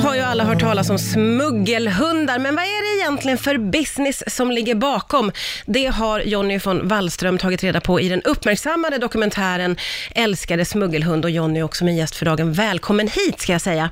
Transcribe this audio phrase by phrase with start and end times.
[0.00, 4.50] har ju alla hört talas om smuggelhundar, men vad är det egentligen för business som
[4.50, 5.32] ligger bakom?
[5.66, 9.76] Det har Jonny von Wallström tagit reda på i den uppmärksammade dokumentären
[10.14, 12.52] Älskade smuggelhund och Jonny också min gäst för dagen.
[12.52, 13.90] Välkommen hit ska jag säga.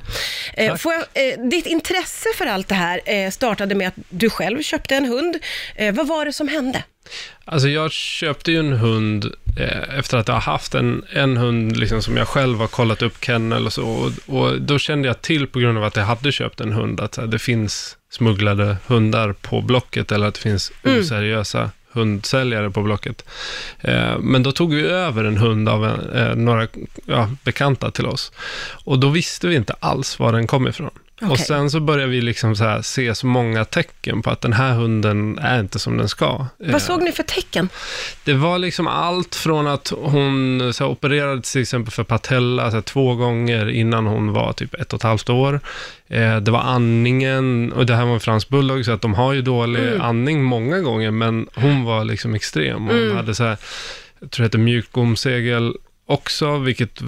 [0.54, 0.80] Eh, Tack.
[0.80, 4.62] får jag, eh, ditt intresse för allt det här eh, startade med att du själv
[4.62, 5.36] köpte en hund.
[5.92, 6.82] Vad var det som hände?
[7.44, 9.24] Alltså jag köpte ju en hund
[9.58, 13.24] eh, efter att jag haft en, en hund liksom, som jag själv har kollat upp
[13.24, 13.86] kennel och så.
[13.86, 17.00] Och, och då kände jag till på grund av att jag hade köpt en hund
[17.00, 21.00] att det finns smugglade hundar på Blocket eller att det finns Mm.
[21.00, 23.24] oseriösa hundsäljare på Blocket.
[23.80, 26.66] Eh, men då tog vi över en hund av en, eh, några
[27.06, 28.32] ja, bekanta till oss.
[28.84, 30.90] Och då visste vi inte alls var den kom ifrån.
[31.22, 31.44] Och Okej.
[31.46, 35.38] sen så började vi liksom så se så många tecken på att den här hunden
[35.38, 36.46] är inte som den ska.
[36.64, 37.68] Eh, Vad såg ni för tecken?
[38.24, 42.82] det var liksom allt från att hon så här, opererade till exempel för patella så
[42.82, 45.60] två gånger innan hon var typ ett och ett halvt år.
[46.08, 49.32] Eh, det var andningen, och det här var en fransk bulldog, så att de har
[49.32, 50.00] ju dålig Mm.
[50.00, 52.86] andning många gånger, men hon var liksom extrem.
[52.86, 53.16] Hon Mm.
[53.16, 53.56] hade så här,
[54.20, 55.74] jag tror det heter mjukgomsegel
[56.06, 57.02] också, vilket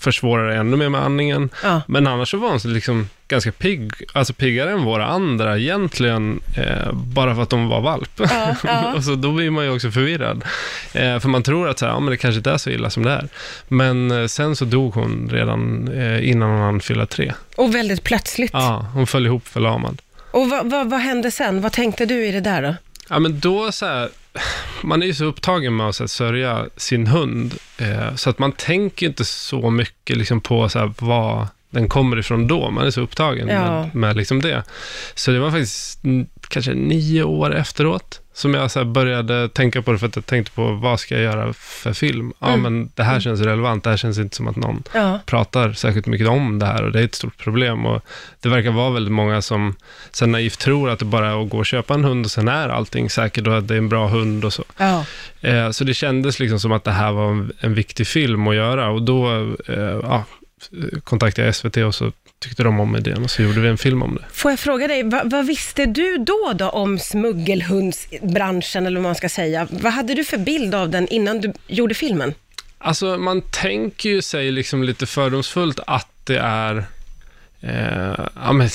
[0.00, 1.50] försvårar ännu mer med andningen.
[1.62, 1.82] Ja.
[1.88, 6.92] Men annars så var hon liksom ganska pigg, alltså piggare än våra andra egentligen, eh,
[6.92, 8.10] bara för att de var valp.
[8.16, 8.94] Ja, ja.
[8.96, 10.44] och så då blir man ju också förvirrad.
[10.92, 12.90] Eh, för man tror att så här, ja, men det kanske inte är så illa
[12.90, 13.28] som det är.
[13.68, 17.32] Men eh, sen så dog hon redan eh, innan hon hann fylla tre.
[17.56, 18.50] Och väldigt plötsligt.
[18.52, 20.02] Ja, hon föll ihop förlamad.
[20.30, 21.60] Och vad, vad, vad hände sen?
[21.60, 22.74] Vad tänkte du i det där då?
[23.08, 24.08] Ja, men då så här,
[24.82, 28.52] man är ju så upptagen med att här, sörja sin hund, eh, så att man
[28.52, 32.70] tänker inte så mycket liksom, på så här, vad den kommer ifrån då.
[32.70, 33.82] Man är så upptagen Ja.
[33.82, 34.62] med, med liksom det.
[35.14, 39.92] Så det var faktiskt mm, kanske nio år efteråt som jag så började tänka på
[39.92, 42.32] det, för att jag tänkte på vad ska jag göra för film?
[42.38, 42.60] Ja, Mm.
[42.62, 45.20] men det här känns relevant, det här känns inte som att någon Ja.
[45.26, 47.86] pratar särskilt mycket om det här och det är ett stort problem.
[47.86, 48.02] Och
[48.40, 49.74] det verkar vara väldigt många som
[50.12, 52.48] sen naivt tror att det bara är att gå och köpa en hund och sen
[52.48, 54.64] är allting säkert och att det är en bra hund och så.
[54.78, 55.04] Ja.
[55.40, 58.54] Eh, så det kändes liksom som att det här var en, en viktig film att
[58.54, 59.30] göra och då
[59.68, 60.24] eh, ja,
[61.04, 64.02] kontaktade jag SVT och så tyckte de om idén och så gjorde vi en film
[64.02, 64.24] om det.
[64.32, 69.14] Får jag fråga dig, vad, vad visste du då, då om smuggelhundsbranschen, eller vad man
[69.14, 69.68] ska säga?
[69.70, 72.34] Vad hade du för bild av den innan du gjorde filmen?
[72.78, 76.84] Alltså man tänker ju sig liksom lite fördomsfullt att det är
[77.60, 78.68] eh, ja, men,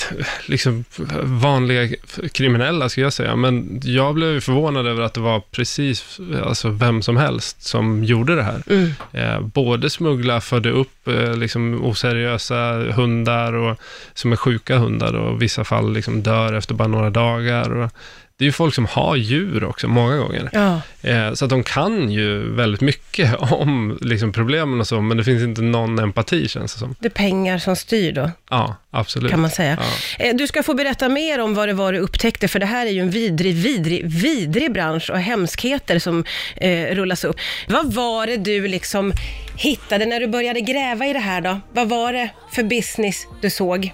[0.46, 0.86] liksom
[1.24, 1.96] vanliga
[2.32, 3.36] kriminella, skulle jag säga.
[3.36, 8.36] Men jag blev förvånad över att det var precis alltså, vem som helst som gjorde
[8.36, 8.64] det här.
[8.68, 8.92] Mm.
[9.12, 13.78] Eh, både smuggla, födde upp eh, liksom, oseriösa hundar och,
[14.14, 17.72] som är sjuka hundar och i vissa fall liksom, dör efter bara några dagar.
[17.72, 17.92] Och,
[18.42, 20.50] det är ju folk som har djur också, många gånger.
[20.54, 20.82] Ja.
[21.10, 25.24] Eh, så att de kan ju väldigt mycket om liksom, problemen och så, men det
[25.24, 26.96] finns inte någon empati känns det som.
[27.00, 29.32] Det är pengar som styr då, Ja, absolut.
[29.32, 29.78] kan man säga.
[30.20, 30.26] Ja.
[30.26, 32.86] Eh, Du ska få berätta mer om vad det var du upptäckte, för det här
[32.86, 36.24] är ju en vidrig, vidrig, vidrig bransch och hemskheter som
[36.56, 37.36] eh, rullas upp.
[37.68, 39.14] Vad var det du liksom
[39.56, 41.60] hittade när du började gräva i det här då?
[41.74, 43.92] Vad var det för business du såg?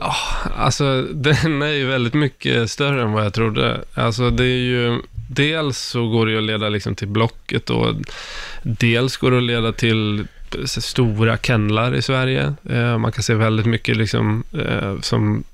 [0.00, 3.80] Ah, alltså, den är ju väldigt mycket större än vad jag trodde.
[3.94, 5.00] Alltså, det är ju...
[5.28, 7.94] Dels så går det ju att leda liksom till Blocket och
[8.62, 10.26] dels går det att leda till
[10.66, 12.54] stora kennlar i Sverige.
[12.70, 15.44] Eh, man kan se väldigt mycket liksom, eh, som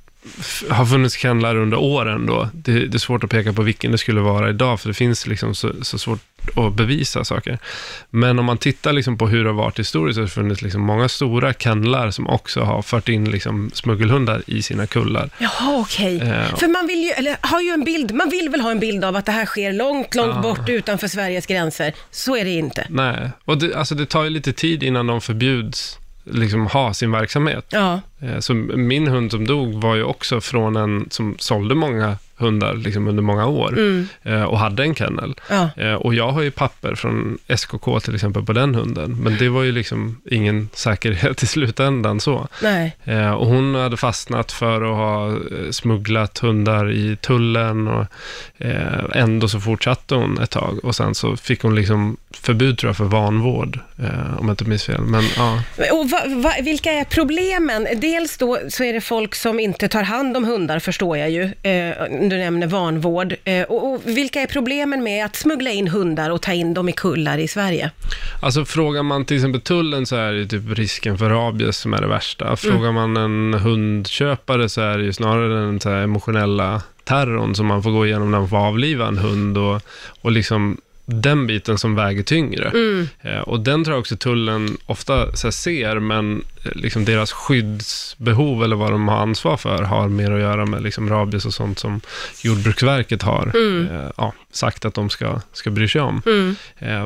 [0.71, 2.49] har funnits kennlar under åren då.
[2.55, 5.27] Det, det är svårt att peka på vilken det skulle vara idag, för det finns
[5.27, 6.21] liksom så, så svårt
[6.57, 7.59] att bevisa saker.
[8.11, 10.63] Men om man tittar liksom på hur det har varit historiskt så har det funnits
[10.63, 15.31] liksom många stora kennlar som också har fört in liksom smuggelhundar i sina kullar.
[15.39, 16.17] Jaha, okej.
[16.21, 18.81] Eh, För man vill ju, eller har ju en bild, man vill väl ha en
[18.81, 20.41] bild av att det här sker långt, långt Ja.
[20.43, 21.93] bort utanför Sveriges gränser.
[22.11, 22.87] Så är det inte.
[22.91, 27.11] Nej, och det, alltså det tar ju lite tid innan de förbjuds liksom ha sin
[27.13, 27.67] verksamhet.
[27.71, 32.17] Ja, Eh, Så min hund som dog var ju också från en som sålde många
[32.43, 35.35] hundar liksom under många år mm, eh, och hade en kennel.
[35.51, 35.69] ja.
[35.77, 39.49] Eh, Och jag har ju papper från SKK till exempel på den hunden, men det
[39.49, 42.49] var ju liksom ingen säkerhet i slutändan så.
[42.63, 42.97] Nej.
[43.05, 45.37] Eh, Och hon hade fastnat för att ha
[45.71, 48.05] smugglat hundar i tullen och
[49.15, 52.97] ändå så fortsatte hon ett tag och sen så fick hon liksom förbud tror jag
[52.97, 53.79] för vanvård,
[54.39, 55.01] om jag inte minns fel.
[55.01, 55.63] Men ja,
[55.93, 57.87] Och va, va, vilka är problemen?
[57.97, 61.51] Dels då så är det folk som inte tar hand om hundar, förstår jag ju.
[62.33, 63.35] Du nämner vanvård.
[63.45, 66.89] Eh, och, och vilka är problemen med att smuggla in hundar och ta in dem
[66.89, 67.91] i kullar i Sverige?
[68.41, 72.01] Alltså frågar man till exempel tullen så är det typ risken för rabies som är
[72.01, 72.57] det värsta.
[72.57, 77.83] Frågar man en hundköpare så är det ju snarare den så emotionella terrorn som man
[77.83, 79.81] får gå igenom när man får avliva en hund och,
[80.21, 82.69] och liksom den biten som väger tyngre.
[82.69, 83.09] Mm.
[83.21, 88.77] Eh, och den tror jag också tullen ofta ser, men eh, liksom deras skyddsbehov eller
[88.77, 92.01] vad de har ansvar för har mer att göra med liksom, rabies och sånt som
[92.43, 93.53] Jordbruksverket har
[93.91, 96.23] eh, ja, sagt att de ska, ska bry sig om.
[96.27, 96.57] Mm.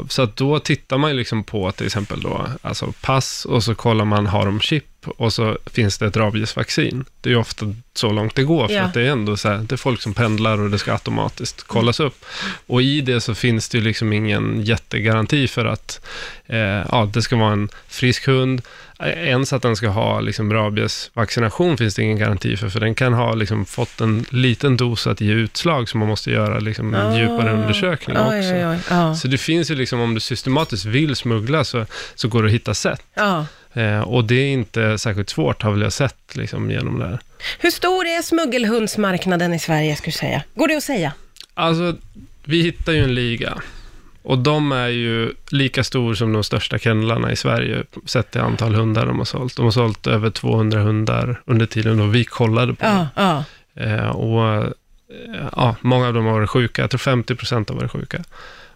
[0.09, 4.05] Så att då tittar man liksom på till exempel då, alltså pass och så kollar
[4.05, 7.05] man, har de chip och så finns det ett rabiesvaccin.
[7.21, 8.83] Det är ju ofta så långt det går, för Ja.
[8.83, 11.63] att det är ändå så här, det är folk som pendlar och det ska automatiskt
[11.63, 12.25] kollas upp.
[12.67, 16.01] Och i det så finns det ju liksom ingen jättegaranti för att
[16.47, 18.63] eh, ja, det ska vara en frisk hund.
[19.01, 22.95] Eh, Ens att den ska ha liksom rabiesvaccination finns det ingen garanti för, för den
[22.95, 26.95] kan ha liksom fått en liten dos att ge utslag, så man måste göra liksom
[26.95, 28.17] en djupare undersökning.
[28.21, 28.95] Oj, också.
[28.95, 29.15] Ja.
[29.15, 32.55] Så det finns ju liksom, om du systematiskt vill smuggla så, så går det att
[32.55, 33.03] hitta sätt.
[33.77, 33.83] Ja.
[33.83, 37.19] Eh, och det är inte särskilt svårt, har väl jag sett liksom, genom det här.
[37.59, 40.43] Hur stor är smuggelhundsmarknaden i Sverige, skulle du säga?
[40.55, 41.13] Går det att säga?
[41.55, 41.97] Alltså,
[42.45, 43.59] vi hittar ju en liga.
[44.23, 48.75] Och de är ju lika stor som de största kennlarna i Sverige, sett till antal
[48.75, 49.57] hundar de har sålt.
[49.57, 53.07] De har sålt över 200 hundar under tiden då vi kollade på dem.
[53.15, 53.45] Ja,
[53.75, 53.83] ja.
[53.83, 54.71] Eh, och eh,
[55.57, 56.83] ja, många av dem har varit sjuka.
[56.83, 58.25] Jag tror 50 procent har varit sjuka.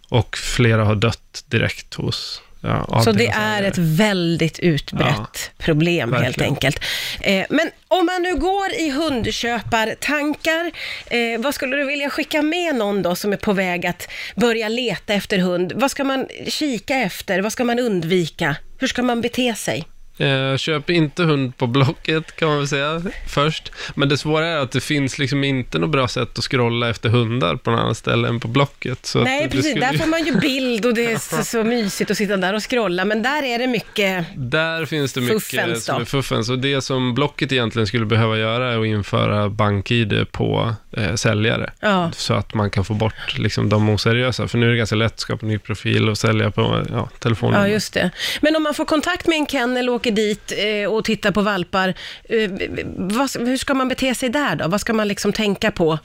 [0.08, 6.25] Och flera har dött direkt hos ja, Så det är ett väldigt utbrett problem helt
[6.27, 6.53] verkligen.
[6.53, 6.81] enkelt.
[7.21, 10.71] Eh, men om man nu går i hundköpartankar,
[11.07, 14.69] eh, vad skulle du vilja skicka med någon då som är på väg att börja
[14.69, 15.73] leta efter hund?
[15.77, 17.41] Vad ska man kika efter?
[17.41, 18.57] Vad ska man undvika?
[18.79, 19.85] Hur ska man bete sig?
[20.20, 23.72] Eh, köp inte hund på Blocket kan man väl säga först.
[23.94, 27.08] Men det svåra är att det finns liksom inte något bra sätt att scrolla efter
[27.08, 29.06] hundar på något annat ställe än på Blocket.
[29.06, 29.70] Så Nej, att precis.
[29.70, 32.55] skulle Där får man ju bild och det är så, så mysigt att sitta där
[32.55, 34.26] och scrolla, men där är det mycket...
[34.37, 36.50] Där finns det mycket Fuffens som är fuffens.
[36.50, 41.70] Och det som Blocket egentligen skulle behöva göra är att införa bank-id på eh, säljare.
[41.81, 42.10] Ja.
[42.12, 44.48] Så att man kan få bort liksom, de oseriösa.
[44.48, 47.60] För nu är det ganska lätt att skapa ny profil och sälja på ja, telefonen.
[47.60, 48.10] Ja, just det.
[48.40, 51.42] Men om man får kontakt med en kennel och åker dit eh, och tittar på
[51.42, 51.94] valpar,
[52.25, 52.50] eh,
[52.96, 54.69] vad, hur ska man bete sig där då?
[54.69, 55.98] Vad ska man liksom tänka på?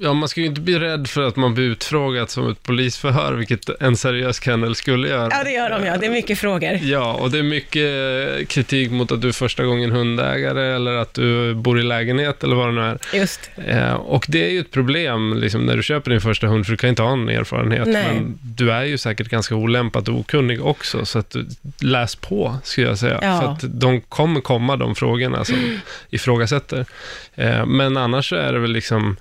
[0.00, 3.32] Ja, man ska ju inte bli rädd för att man blir utfrågad som ett polisförhör,
[3.32, 5.28] vilket en seriös kennel skulle göra.
[5.30, 5.96] Ja, det gör de ja.
[5.96, 6.78] Det är mycket frågor.
[6.82, 11.14] Ja, och det är mycket kritik mot att du är första gången hundägare eller att
[11.14, 12.98] du bor i lägenhet eller vad det nu är.
[13.14, 13.50] Just.
[13.66, 16.72] Eh, och det är ju ett problem liksom, när du köper din första hund, för
[16.72, 17.86] du kan inte ha någon erfarenhet.
[17.86, 18.06] Nej.
[18.14, 21.46] Men du är ju säkert ganska olämpad och okunnig också, så att du,
[21.80, 23.18] läs på, skulle jag säga.
[23.22, 23.40] Ja.
[23.40, 25.80] För att de kommer komma, de frågorna som
[26.10, 26.86] ifrågasätter.
[27.34, 29.16] Eh, men annars så är det väl liksom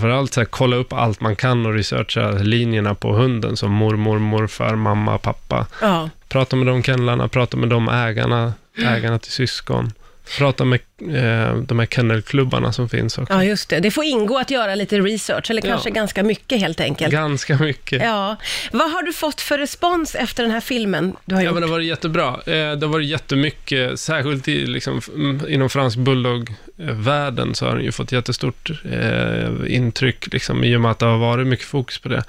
[0.00, 4.18] framförallt så här, kolla upp allt man kan och researcha linjerna på hunden, som mormor,
[4.18, 5.66] morfar, mamma, pappa.
[5.80, 6.10] Ja.
[6.28, 9.92] Prata med de kennlarna, prata med de ägarna, ägarna till syskon.
[10.38, 13.32] Prata med eh, de här kennelklubbarna som finns också.
[13.34, 13.80] ja, just det.
[13.80, 15.72] Det får ingå att göra lite research, eller Ja.
[15.72, 17.12] kanske ganska mycket helt enkelt.
[17.12, 18.02] Ganska mycket.
[18.02, 18.06] Ja.
[18.08, 18.36] Ja.
[18.72, 21.52] Vad har du fått för respons efter den här filmen du har gjort?
[21.54, 22.26] men det har varit jättebra.
[22.28, 27.84] Eh, det har varit jättemycket, särskilt i, liksom, mm, inom fransk bulldog-världen så har den
[27.84, 31.98] ju fått jättestort eh, intryck, liksom, i och med att det har varit mycket fokus
[31.98, 32.22] på det.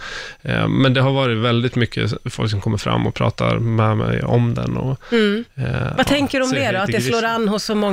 [0.44, 4.24] Eh, men det har varit väldigt mycket folk som kommer fram och pratar med mig
[4.24, 4.78] om den.
[4.78, 5.46] Och, Mm.
[5.56, 6.78] eh, Vad ja, tänker du om det då?
[6.80, 7.85] Att det slår an hos så många?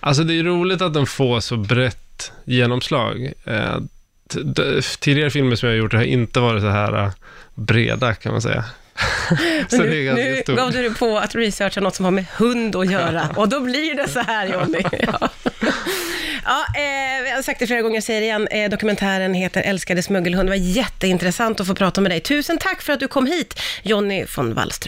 [0.00, 3.32] Alltså det är roligt att den får så brett genomslag.
[3.44, 3.78] Eh,
[5.00, 7.10] tidigare filmer som jag har gjort har inte varit så här eh,
[7.54, 8.64] breda, kan man säga.
[9.68, 12.24] så det är nu nu gav du dig på att researcha något som har med
[12.36, 14.82] hund att göra och då blir det så här Jonny.
[15.20, 15.28] Ja.
[16.46, 18.48] Ja, eh, jag har sagt det flera gånger, jag säger det igen.
[18.48, 20.48] Eh, dokumentären heter Älskade smuggelhund.
[20.48, 22.20] Det var jätteintressant att få prata med dig.
[22.20, 24.82] Tusen tack för att du kom hit, Jonny von Wallström.